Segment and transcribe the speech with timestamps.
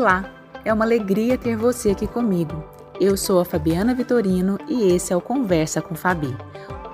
[0.00, 0.32] Olá,
[0.64, 2.62] é uma alegria ter você aqui comigo.
[3.00, 6.28] Eu sou a Fabiana Vitorino e esse é o Conversa com Fabi,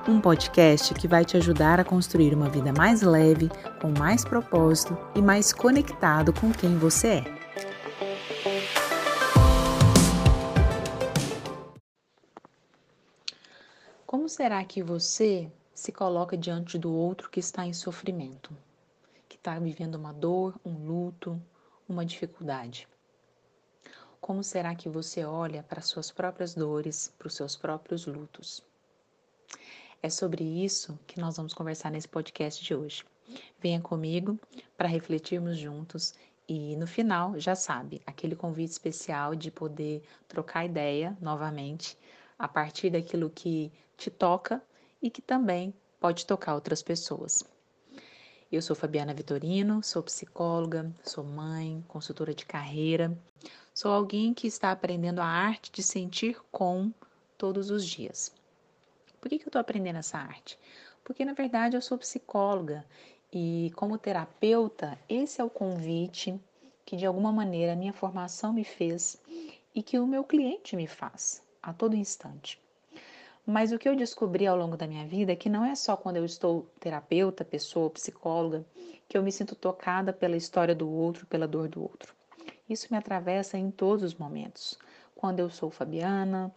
[0.09, 4.97] um podcast que vai te ajudar a construir uma vida mais leve, com mais propósito
[5.15, 7.25] e mais conectado com quem você é.
[14.07, 18.51] Como será que você se coloca diante do outro que está em sofrimento,
[19.29, 21.39] que está vivendo uma dor, um luto,
[21.87, 22.89] uma dificuldade?
[24.25, 28.63] Como será que você olha para suas próprias dores, para os seus próprios lutos?
[30.03, 33.05] É sobre isso que nós vamos conversar nesse podcast de hoje.
[33.61, 34.41] Venha comigo
[34.79, 36.15] para refletirmos juntos
[36.49, 41.95] e no final, já sabe, aquele convite especial de poder trocar ideia novamente
[42.39, 44.63] a partir daquilo que te toca
[45.03, 47.45] e que também pode tocar outras pessoas.
[48.51, 53.15] Eu sou Fabiana Vitorino, sou psicóloga, sou mãe, consultora de carreira,
[53.75, 56.93] sou alguém que está aprendendo a arte de sentir com
[57.37, 58.33] todos os dias.
[59.21, 60.57] Por que, que eu estou aprendendo essa arte?
[61.03, 62.87] Porque na verdade eu sou psicóloga
[63.33, 66.41] e, como terapeuta, esse é o convite
[66.87, 69.21] que de alguma maneira a minha formação me fez
[69.75, 72.63] e que o meu cliente me faz a todo instante.
[73.45, 75.97] Mas o que eu descobri ao longo da minha vida é que não é só
[75.97, 78.65] quando eu estou terapeuta, pessoa, psicóloga,
[79.09, 82.15] que eu me sinto tocada pela história do outro, pela dor do outro.
[82.69, 84.79] Isso me atravessa em todos os momentos.
[85.15, 86.55] Quando eu sou Fabiana,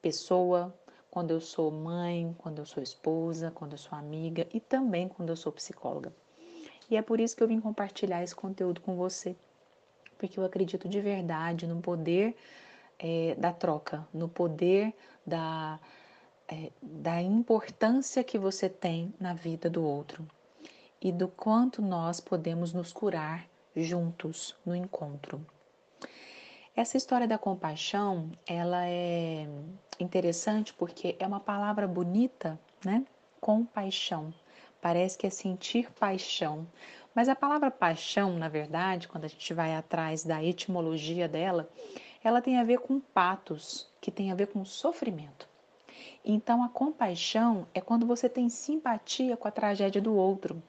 [0.00, 0.74] pessoa,
[1.10, 5.30] quando eu sou mãe, quando eu sou esposa, quando eu sou amiga e também quando
[5.30, 6.12] eu sou psicóloga.
[6.90, 9.36] E é por isso que eu vim compartilhar esse conteúdo com você,
[10.18, 12.36] porque eu acredito de verdade no poder
[12.98, 14.94] é, da troca, no poder
[15.26, 15.78] da
[16.48, 20.26] é, da importância que você tem na vida do outro
[21.00, 25.44] e do quanto nós podemos nos curar juntos no encontro.
[26.74, 29.46] Essa história da compaixão, ela é
[29.98, 33.04] interessante porque é uma palavra bonita, né?
[33.40, 34.32] Compaixão.
[34.80, 36.66] Parece que é sentir paixão.
[37.14, 41.68] Mas a palavra paixão, na verdade, quando a gente vai atrás da etimologia dela,
[42.22, 45.48] ela tem a ver com patos, que tem a ver com sofrimento.
[46.24, 50.62] Então, a compaixão é quando você tem simpatia com a tragédia do outro.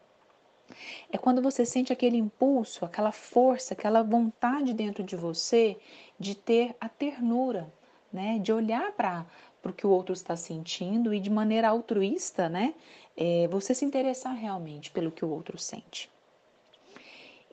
[1.11, 5.77] É quando você sente aquele impulso, aquela força, aquela vontade dentro de você
[6.19, 7.71] de ter a ternura,
[8.11, 8.39] né?
[8.39, 9.25] De olhar para
[9.63, 12.73] o que o outro está sentindo e de maneira altruísta, né?
[13.15, 16.09] É, você se interessar realmente pelo que o outro sente.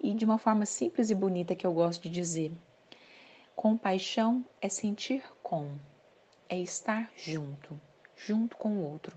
[0.00, 2.52] E de uma forma simples e bonita que eu gosto de dizer,
[3.56, 5.72] compaixão é sentir com,
[6.48, 7.78] é estar junto
[8.18, 9.16] junto com o outro.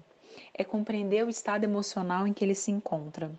[0.53, 3.31] É compreender o estado emocional em que ele se encontra.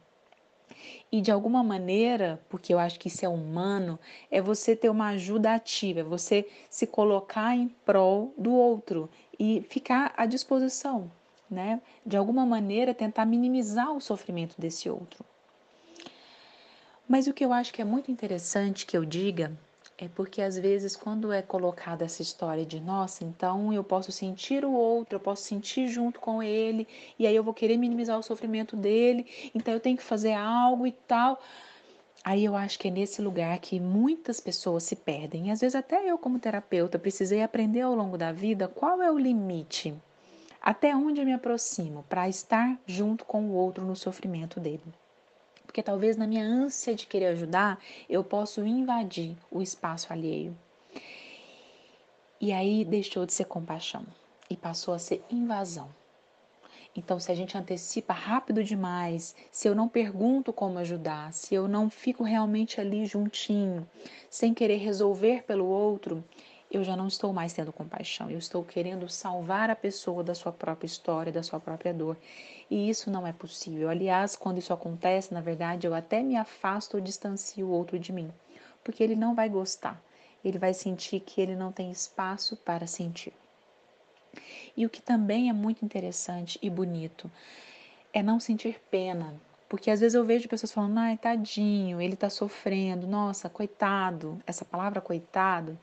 [1.10, 3.98] E de alguma maneira, porque eu acho que isso é humano,
[4.30, 9.62] é você ter uma ajuda ativa, é você se colocar em prol do outro e
[9.68, 11.10] ficar à disposição,
[11.50, 11.80] né?
[12.04, 15.24] De alguma maneira tentar minimizar o sofrimento desse outro.
[17.08, 19.52] Mas o que eu acho que é muito interessante que eu diga
[19.98, 24.64] é porque às vezes quando é colocada essa história de nossa, então eu posso sentir
[24.64, 26.88] o outro, eu posso sentir junto com ele,
[27.18, 30.86] e aí eu vou querer minimizar o sofrimento dele, então eu tenho que fazer algo
[30.86, 31.40] e tal.
[32.24, 35.48] Aí eu acho que é nesse lugar que muitas pessoas se perdem.
[35.48, 39.10] E às vezes até eu como terapeuta precisei aprender ao longo da vida qual é
[39.10, 39.94] o limite,
[40.60, 44.82] até onde eu me aproximo para estar junto com o outro no sofrimento dele
[45.72, 50.54] porque talvez na minha ânsia de querer ajudar, eu posso invadir o espaço alheio.
[52.38, 54.04] E aí deixou de ser compaixão
[54.50, 55.88] e passou a ser invasão.
[56.94, 61.66] Então, se a gente antecipa rápido demais, se eu não pergunto como ajudar, se eu
[61.66, 63.88] não fico realmente ali juntinho,
[64.28, 66.22] sem querer resolver pelo outro,
[66.72, 70.50] eu já não estou mais tendo compaixão, eu estou querendo salvar a pessoa da sua
[70.50, 72.16] própria história, da sua própria dor.
[72.70, 73.90] E isso não é possível.
[73.90, 78.10] Aliás, quando isso acontece, na verdade, eu até me afasto ou distancio o outro de
[78.10, 78.32] mim,
[78.82, 80.02] porque ele não vai gostar.
[80.42, 83.34] Ele vai sentir que ele não tem espaço para sentir.
[84.74, 87.30] E o que também é muito interessante e bonito
[88.14, 89.34] é não sentir pena,
[89.68, 94.42] porque às vezes eu vejo pessoas falando, ai, tadinho, ele tá sofrendo, nossa, coitado.
[94.46, 95.78] Essa palavra coitado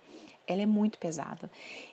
[0.51, 1.49] ela é muito pesada.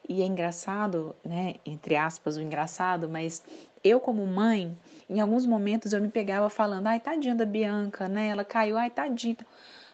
[0.09, 3.43] E é engraçado, né, entre aspas, o engraçado, mas
[3.83, 4.77] eu como mãe,
[5.09, 8.91] em alguns momentos eu me pegava falando, ai, tadinha da Bianca, né, ela caiu, ai,
[8.91, 9.37] tadinha.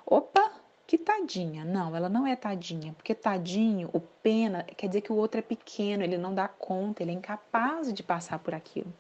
[0.07, 0.53] Opa,
[0.87, 1.65] que tadinha.
[1.65, 5.43] Não, ela não é tadinha, porque tadinho, o pena, quer dizer que o outro é
[5.43, 8.93] pequeno, ele não dá conta, ele é incapaz de passar por aquilo.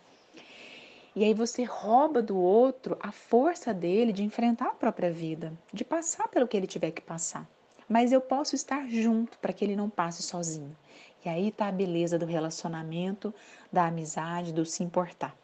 [1.14, 5.84] E aí você rouba do outro a força dele de enfrentar a própria vida, de
[5.84, 7.46] passar pelo que ele tiver que passar.
[7.92, 10.74] Mas eu posso estar junto para que ele não passe sozinho.
[11.22, 13.34] E aí está a beleza do relacionamento,
[13.70, 15.36] da amizade, do se importar.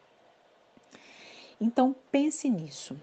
[1.61, 2.99] Então pense nisso.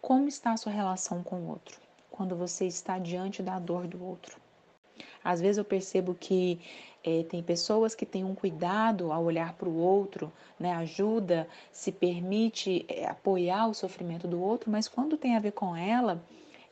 [0.00, 1.78] Como está a sua relação com o outro?
[2.10, 4.40] Quando você está diante da dor do outro.
[5.22, 6.58] Às vezes eu percebo que
[7.04, 11.92] é, tem pessoas que têm um cuidado ao olhar para o outro, né, ajuda, se
[11.92, 16.24] permite é, apoiar o sofrimento do outro, mas quando tem a ver com ela,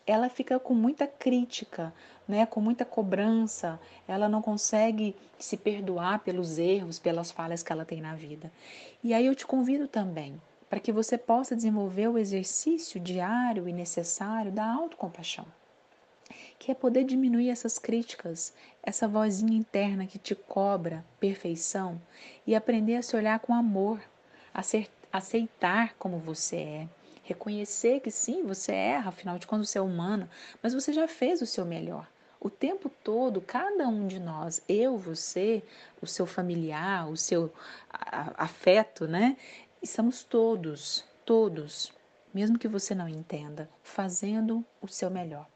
[0.06, 1.92] ela fica com muita crítica,
[2.28, 7.84] né, com muita cobrança, ela não consegue se perdoar pelos erros, pelas falhas que ela
[7.84, 8.50] tem na vida.
[9.02, 13.72] E aí eu te convido também para que você possa desenvolver o exercício diário e
[13.72, 15.46] necessário da autocompaixão,
[16.58, 18.52] que é poder diminuir essas críticas,
[18.82, 22.00] essa vozinha interna que te cobra perfeição
[22.46, 24.00] e aprender a se olhar com amor,
[24.52, 26.88] a ser, aceitar como você é,
[27.24, 30.28] reconhecer que sim, você erra, afinal de contas você é humano,
[30.62, 32.06] mas você já fez o seu melhor.
[32.38, 35.62] O tempo todo, cada um de nós, eu, você,
[36.00, 37.52] o seu familiar, o seu
[37.90, 39.36] afeto, né?
[39.82, 41.90] Estamos todos, todos,
[42.34, 45.53] mesmo que você não entenda, fazendo o seu melhor.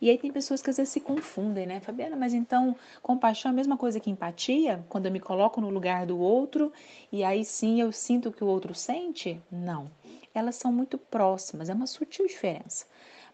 [0.00, 1.80] E aí tem pessoas que às vezes se confundem, né?
[1.80, 4.84] Fabiana, mas então compaixão é a mesma coisa que empatia?
[4.88, 6.72] Quando eu me coloco no lugar do outro
[7.10, 9.40] e aí sim eu sinto o que o outro sente?
[9.50, 9.90] Não.
[10.34, 12.86] Elas são muito próximas, é uma sutil diferença.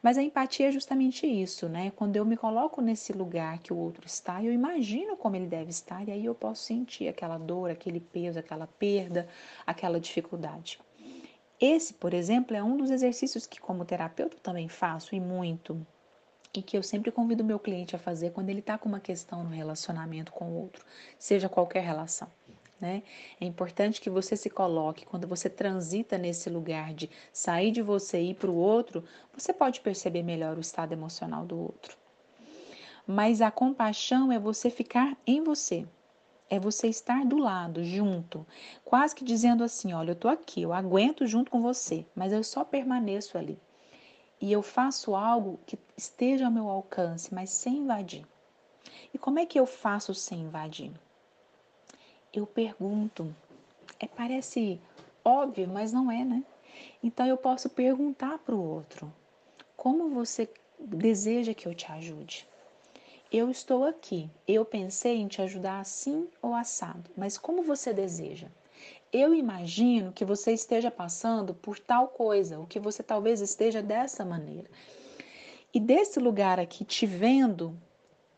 [0.03, 1.91] Mas a empatia é justamente isso, né?
[1.97, 5.71] Quando eu me coloco nesse lugar que o outro está, eu imagino como ele deve
[5.71, 9.27] estar e aí eu posso sentir aquela dor, aquele peso, aquela perda,
[9.67, 10.79] aquela dificuldade.
[11.59, 15.87] Esse, por exemplo, é um dos exercícios que, como terapeuta, também faço e muito
[16.55, 19.43] e que eu sempre convido meu cliente a fazer quando ele está com uma questão
[19.43, 20.85] no relacionamento com o outro,
[21.19, 22.29] seja qualquer relação.
[22.81, 23.03] Né?
[23.41, 28.21] É importante que você se coloque, quando você transita nesse lugar de sair de você
[28.21, 31.97] e ir para o outro, você pode perceber melhor o estado emocional do outro.
[33.07, 35.87] Mas a compaixão é você ficar em você,
[36.49, 38.47] é você estar do lado, junto,
[38.85, 42.43] quase que dizendo assim: olha, eu estou aqui, eu aguento junto com você, mas eu
[42.43, 43.59] só permaneço ali
[44.45, 48.27] e eu faço algo que esteja ao meu alcance, mas sem invadir.
[49.15, 50.93] E como é que eu faço sem invadir?
[52.31, 53.35] Eu pergunto.
[53.99, 54.79] É, parece
[55.25, 56.45] óbvio, mas não é, né?
[57.03, 59.11] Então eu posso perguntar para o outro:
[59.75, 60.47] como você
[60.79, 62.47] deseja que eu te ajude?
[63.33, 64.29] Eu estou aqui.
[64.47, 68.49] Eu pensei em te ajudar assim ou assado, mas como você deseja?
[69.13, 74.25] Eu imagino que você esteja passando por tal coisa, ou que você talvez esteja dessa
[74.25, 74.69] maneira.
[75.73, 77.77] E desse lugar aqui, te vendo,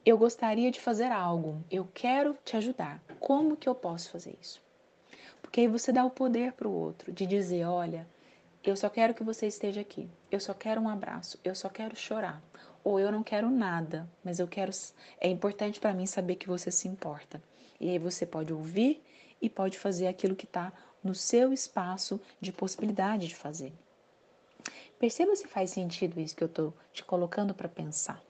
[0.04, 3.02] eu gostaria de fazer algo, eu quero te ajudar.
[3.18, 4.62] Como que eu posso fazer isso?
[5.40, 8.06] Porque aí você dá o poder para o outro de dizer: olha,
[8.62, 11.96] eu só quero que você esteja aqui, eu só quero um abraço, eu só quero
[11.96, 12.42] chorar,
[12.84, 14.72] ou eu não quero nada, mas eu quero.
[15.20, 17.42] É importante para mim saber que você se importa.
[17.80, 19.02] E aí você pode ouvir
[19.40, 20.72] e pode fazer aquilo que está
[21.02, 23.72] no seu espaço de possibilidade de fazer.
[24.98, 28.22] Perceba se faz sentido isso que eu estou te colocando para pensar,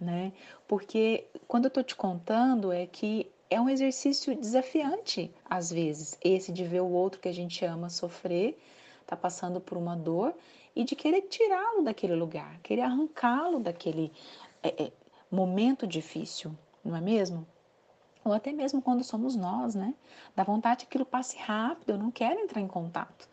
[0.00, 0.32] né?
[0.66, 6.50] Porque quando eu estou te contando é que é um exercício desafiante às vezes, esse
[6.50, 8.58] de ver o outro que a gente ama sofrer,
[9.06, 10.34] tá passando por uma dor
[10.74, 14.10] e de querer tirá-lo daquele lugar, querer arrancá-lo daquele
[14.62, 14.92] é, é,
[15.30, 17.46] momento difícil, não é mesmo?
[18.24, 19.94] Ou até mesmo quando somos nós, né?
[20.34, 23.28] Dá vontade que aquilo passe rápido, eu não quero entrar em contato.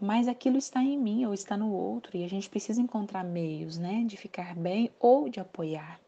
[0.00, 3.78] Mas aquilo está em mim ou está no outro e a gente precisa encontrar meios,
[3.78, 6.00] né, de ficar bem ou de apoiar.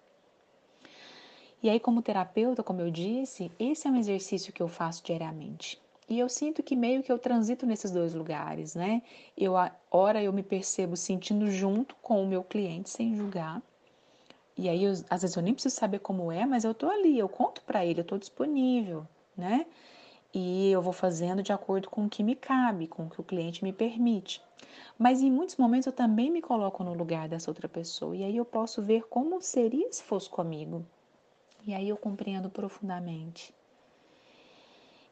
[1.63, 5.81] E aí, como terapeuta, como eu disse, esse é um exercício que eu faço diariamente.
[6.09, 9.03] E eu sinto que meio que eu transito nesses dois lugares, né?
[9.37, 9.55] Eu,
[9.91, 13.61] ora, eu me percebo sentindo junto com o meu cliente, sem julgar,
[14.57, 17.19] e aí, eu, às vezes eu nem preciso saber como é, mas eu tô ali,
[17.19, 19.67] eu conto para ele, eu tô disponível, né?
[20.35, 23.25] E eu vou fazendo de acordo com o que me cabe, com o que o
[23.25, 24.43] cliente me permite.
[24.99, 28.37] Mas em muitos momentos eu também me coloco no lugar dessa outra pessoa, e aí
[28.37, 30.85] eu posso ver como seria se fosse comigo.
[31.67, 33.53] E aí eu compreendo profundamente.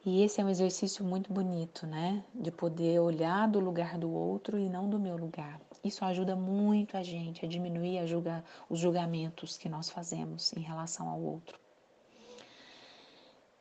[0.06, 2.22] E esse é um exercício muito bonito, né?
[2.34, 5.58] De poder olhar do lugar do outro e não do meu lugar.
[5.82, 10.60] Isso ajuda muito a gente a diminuir a julga, os julgamentos que nós fazemos em
[10.60, 11.58] relação ao outro.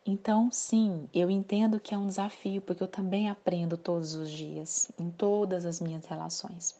[0.05, 4.91] Então, sim, eu entendo que é um desafio, porque eu também aprendo todos os dias,
[4.99, 6.75] em todas as minhas relações.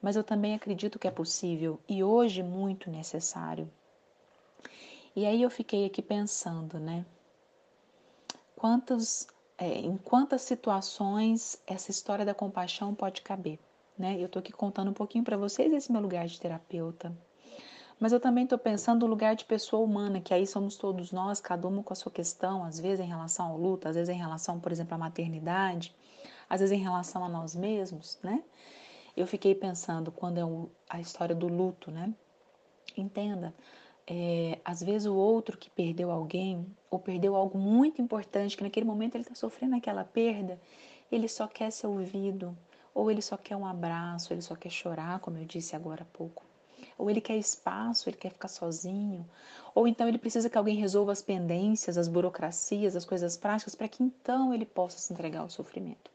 [0.00, 3.70] Mas eu também acredito que é possível e hoje muito necessário.
[5.14, 7.04] E aí eu fiquei aqui pensando, né?
[8.58, 13.56] Quantas, é, em quantas situações essa história da compaixão pode caber.
[13.96, 14.16] Né?
[14.18, 17.16] Eu estou aqui contando um pouquinho para vocês esse meu lugar de terapeuta.
[18.00, 21.40] Mas eu também estou pensando no lugar de pessoa humana, que aí somos todos nós,
[21.40, 24.18] cada um com a sua questão, às vezes em relação ao luto, às vezes em
[24.18, 25.94] relação, por exemplo, à maternidade,
[26.50, 28.42] às vezes em relação a nós mesmos, né?
[29.16, 32.12] Eu fiquei pensando quando é a história do luto, né?
[32.96, 33.52] Entenda,
[34.10, 38.86] é, às vezes o outro que perdeu alguém ou perdeu algo muito importante, que naquele
[38.86, 40.58] momento ele está sofrendo aquela perda,
[41.12, 42.56] ele só quer ser ouvido,
[42.94, 46.16] ou ele só quer um abraço, ele só quer chorar, como eu disse agora há
[46.16, 46.42] pouco.
[46.96, 49.28] Ou ele quer espaço, ele quer ficar sozinho.
[49.74, 53.88] Ou então ele precisa que alguém resolva as pendências, as burocracias, as coisas práticas, para
[53.88, 56.10] que então ele possa se entregar ao sofrimento.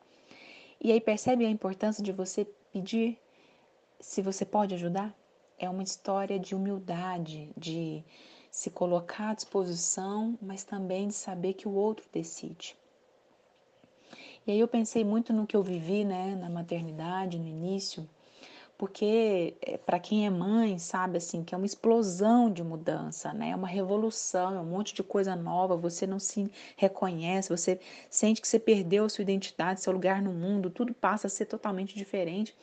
[0.82, 3.18] E aí percebe a importância de você pedir
[4.00, 5.16] se você pode ajudar?
[5.64, 8.04] É uma história de humildade, de
[8.52, 12.76] se colocar à disposição, mas também de saber que o outro decide.
[14.46, 18.08] E aí eu pensei muito no que eu vivi, né, na maternidade, no início,
[18.78, 23.52] porque é, para quem é mãe sabe assim que é uma explosão de mudança, né?
[23.52, 25.78] É uma revolução, é um monte de coisa nova.
[25.78, 27.80] Você não se reconhece, você
[28.10, 31.46] sente que você perdeu a sua identidade, seu lugar no mundo, tudo passa a ser
[31.46, 32.54] totalmente diferente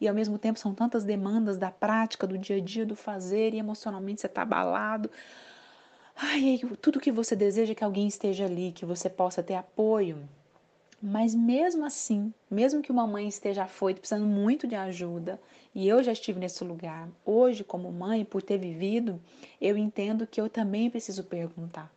[0.00, 3.54] e ao mesmo tempo são tantas demandas da prática, do dia a dia, do fazer,
[3.54, 5.10] e emocionalmente você está abalado.
[6.16, 10.18] Ai, tudo que você deseja é que alguém esteja ali, que você possa ter apoio.
[11.00, 15.40] Mas mesmo assim, mesmo que uma mãe esteja afoita, precisando muito de ajuda,
[15.72, 19.20] e eu já estive nesse lugar, hoje, como mãe, por ter vivido,
[19.60, 21.92] eu entendo que eu também preciso perguntar.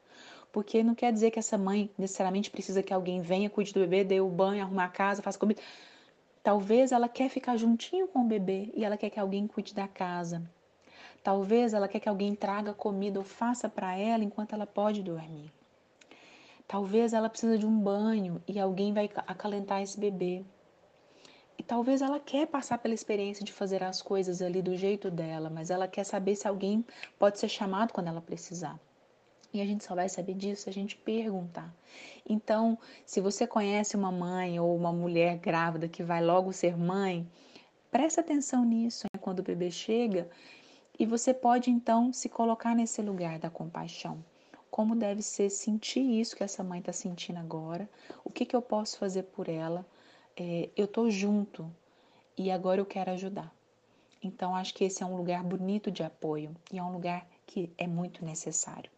[0.52, 4.04] Porque não quer dizer que essa mãe necessariamente precisa que alguém venha, cuide do bebê,
[4.04, 5.62] dê o banho, arrumar a casa, faça comida.
[6.44, 9.88] Talvez ela quer ficar juntinho com o bebê e ela quer que alguém cuide da
[9.88, 10.42] casa.
[11.24, 15.52] Talvez ela quer que alguém traga comida ou faça para ela enquanto ela pode dormir.
[16.68, 20.44] Talvez ela precisa de um banho e alguém vai acalentar esse bebê.
[21.60, 25.48] E talvez ela quer passar pela experiência de fazer as coisas ali do jeito dela,
[25.48, 26.84] mas ela quer saber se alguém
[27.20, 28.80] pode ser chamado quando ela precisar.
[29.54, 31.74] E a gente só vai saber disso se a gente perguntar.
[32.28, 37.28] Então, se você conhece uma mãe ou uma mulher grávida que vai logo ser mãe,
[37.92, 40.30] presta atenção nisso né, quando o bebê chega
[40.98, 44.24] e você pode então se colocar nesse lugar da compaixão.
[44.70, 47.90] Como deve ser sentir isso que essa mãe está sentindo agora?
[48.24, 49.86] O que, que eu posso fazer por ela?
[50.38, 51.70] É, eu estou junto
[52.38, 53.54] e agora eu quero ajudar.
[54.24, 57.74] Então, acho que esse é um lugar bonito de apoio e é um lugar que
[57.78, 58.90] é muito necessário.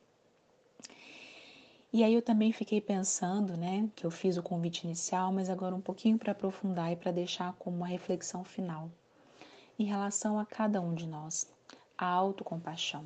[1.93, 5.75] E aí eu também fiquei pensando, né, que eu fiz o convite inicial, mas agora
[5.75, 8.89] um pouquinho para aprofundar e para deixar como uma reflexão final.
[9.77, 11.47] Em relação a cada um de nós,
[11.95, 13.05] a autocompaixão.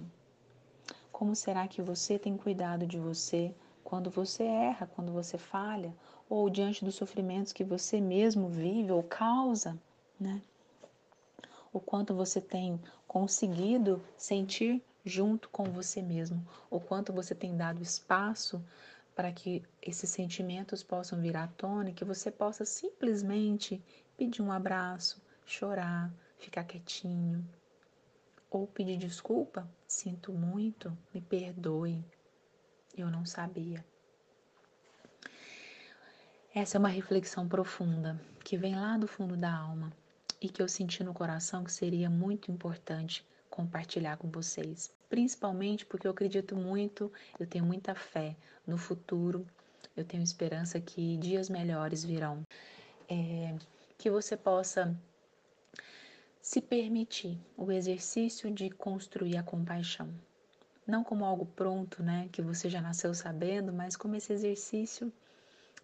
[1.12, 3.54] Como será que você tem cuidado de você
[3.84, 5.94] quando você erra, quando você falha,
[6.30, 9.78] ou diante dos sofrimentos que você mesmo vive ou causa,
[10.18, 10.42] né?
[11.74, 17.82] O quanto você tem conseguido sentir junto com você mesmo, o quanto você tem dado
[17.82, 18.64] espaço
[19.16, 23.82] para que esses sentimentos possam vir à tona e que você possa simplesmente
[24.16, 27.44] pedir um abraço, chorar, ficar quietinho,
[28.50, 32.04] ou pedir desculpa, sinto muito, me perdoe,
[32.96, 33.84] eu não sabia.
[36.54, 39.92] Essa é uma reflexão profunda que vem lá do fundo da alma
[40.42, 46.08] e que eu senti no coração que seria muito importante compartilhar com vocês principalmente porque
[46.08, 48.36] eu acredito muito, eu tenho muita fé
[48.66, 49.46] no futuro,
[49.96, 52.44] eu tenho esperança que dias melhores virão.
[53.10, 53.56] É,
[53.98, 54.96] que você possa
[56.42, 60.10] se permitir o exercício de construir a compaixão.
[60.86, 65.12] Não como algo pronto, né, que você já nasceu sabendo, mas como esse exercício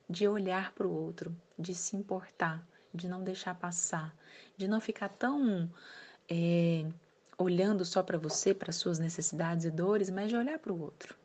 [0.09, 4.15] de olhar para o outro, de se importar, de não deixar passar,
[4.55, 5.69] de não ficar tão
[6.29, 6.85] é,
[7.37, 11.15] olhando só para você, para suas necessidades e dores, mas de olhar para o outro.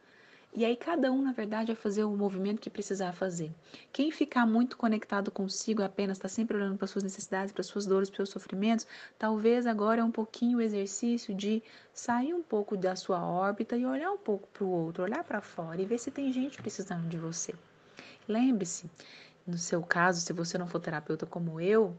[0.55, 3.55] E aí cada um, na verdade, vai fazer o movimento que precisar fazer.
[3.93, 8.09] Quem ficar muito conectado consigo, apenas está sempre olhando para suas necessidades, para suas dores,
[8.09, 8.87] para seus sofrimentos,
[9.19, 11.63] talvez agora é um pouquinho o exercício de
[11.93, 15.41] sair um pouco da sua órbita e olhar um pouco para o outro, olhar para
[15.41, 17.55] fora e ver se tem gente precisando de você.
[18.27, 18.91] Lembre-se,
[19.47, 21.97] no seu caso, se você não for terapeuta como eu,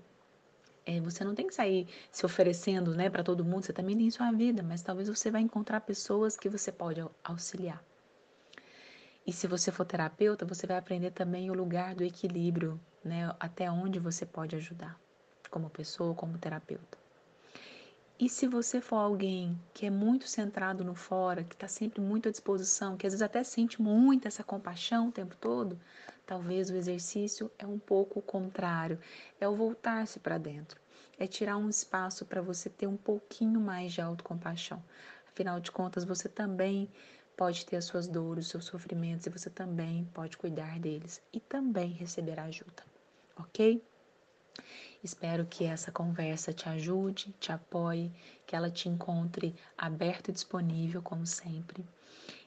[0.89, 4.10] é, você não tem que sair se oferecendo né, para todo mundo, você também tem
[4.10, 7.84] sua vida, mas talvez você vai encontrar pessoas que você pode auxiliar.
[9.25, 13.69] E se você for terapeuta, você vai aprender também o lugar do equilíbrio, né, até
[13.69, 15.00] onde você pode ajudar,
[15.51, 16.98] como pessoa, como terapeuta.
[18.19, 22.27] E se você for alguém que é muito centrado no fora, que está sempre muito
[22.27, 25.79] à disposição, que às vezes até sente muito essa compaixão o tempo todo,
[26.29, 29.00] Talvez o exercício é um pouco o contrário,
[29.41, 30.79] é o voltar-se para dentro,
[31.17, 34.79] é tirar um espaço para você ter um pouquinho mais de autocompaixão.
[35.27, 36.88] Afinal de contas, você também
[37.36, 41.39] pode ter as suas dores, os seus sofrimentos e você também pode cuidar deles e
[41.39, 42.83] também receber ajuda,
[43.36, 43.83] ok?
[45.03, 48.13] Espero que essa conversa te ajude, te apoie,
[48.45, 51.83] que ela te encontre aberto e disponível, como sempre.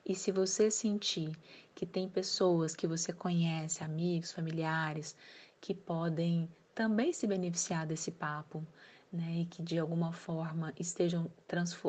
[0.04, 1.30] E se você sentir
[1.74, 5.16] que tem pessoas que você conhece, amigos, familiares,
[5.60, 8.66] que podem também se beneficiar desse papo,
[9.12, 11.30] né, e que de alguma forma estejam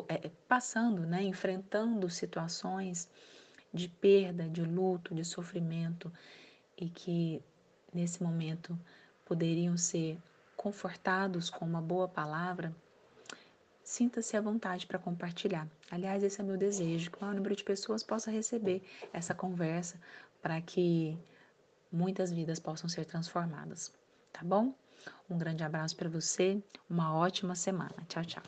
[0.08, 3.08] é, passando, né, enfrentando situações
[3.72, 6.12] de perda, de luto, de sofrimento
[6.76, 7.42] e que
[7.92, 8.78] nesse momento
[9.24, 10.18] poderiam ser
[10.56, 12.74] confortados com uma boa palavra,
[13.84, 15.68] sinta-se à vontade para compartilhar.
[15.90, 20.00] Aliás, esse é meu desejo, que o maior número de pessoas possa receber essa conversa
[20.42, 21.16] para que
[21.92, 23.92] muitas vidas possam ser transformadas,
[24.32, 24.74] tá bom?
[25.28, 27.94] Um grande abraço para você, uma ótima semana.
[28.08, 28.42] Tchau, tchau.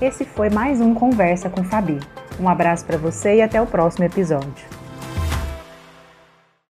[0.00, 1.98] Esse foi mais um Conversa com Fabi.
[2.40, 4.77] Um abraço para você e até o próximo episódio.